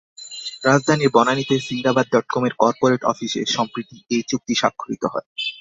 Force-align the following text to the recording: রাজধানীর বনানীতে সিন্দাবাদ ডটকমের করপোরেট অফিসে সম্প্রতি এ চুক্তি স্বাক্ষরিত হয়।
রাজধানীর 0.63 1.13
বনানীতে 1.13 1.55
সিন্দাবাদ 1.59 2.05
ডটকমের 2.11 2.53
করপোরেট 2.59 3.01
অফিসে 3.03 3.41
সম্প্রতি 3.55 3.95
এ 4.09 4.27
চুক্তি 4.29 4.53
স্বাক্ষরিত 4.55 5.03
হয়। 5.05 5.27